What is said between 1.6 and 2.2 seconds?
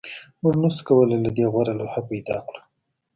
لوحه